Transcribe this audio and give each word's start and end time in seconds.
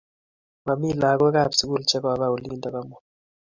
Mamie 0.65 0.99
lagok 1.01 1.35
ab 1.41 1.51
sugul 1.57 1.83
che 1.89 1.97
koba 2.03 2.25
olindok 2.35 2.75
amut 2.79 3.03